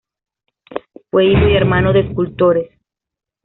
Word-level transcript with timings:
Fue 1.11 1.25
hijo 1.27 1.47
y 1.47 1.55
hermano 1.55 1.93
de 1.93 1.99
escultores. 1.99 2.71